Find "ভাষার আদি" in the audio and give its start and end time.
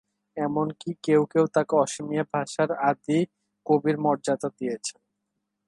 2.33-3.19